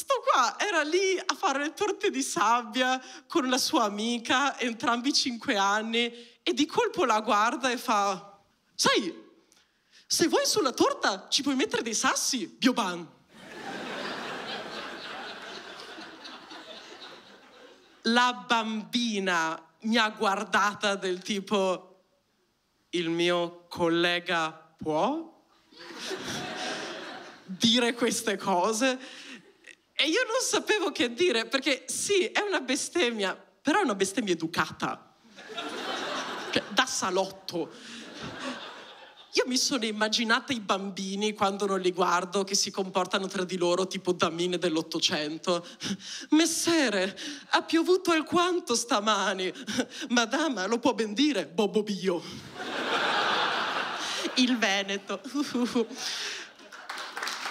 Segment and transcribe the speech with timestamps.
[0.00, 5.12] sto qua era lì a fare le torte di sabbia con la sua amica, entrambi
[5.12, 6.10] cinque anni,
[6.42, 8.40] e di colpo la guarda e fa,
[8.74, 9.14] sai,
[10.06, 13.06] se vuoi sulla torta ci puoi mettere dei sassi, Bioban.
[18.04, 22.04] La bambina mi ha guardata del tipo,
[22.90, 25.44] il mio collega può
[27.44, 29.28] dire queste cose?
[30.02, 34.32] E io non sapevo che dire, perché sì, è una bestemmia, però è una bestemmia
[34.32, 35.14] educata,
[36.50, 37.70] cioè, da salotto.
[39.34, 43.58] Io mi sono immaginata i bambini quando non li guardo che si comportano tra di
[43.58, 45.66] loro tipo damine dell'Ottocento.
[46.30, 47.14] Messere,
[47.50, 49.52] ha piovuto alquanto stamani.
[50.08, 52.22] Madama, lo può ben dire, Bobo Bio.
[54.36, 55.20] Il Veneto.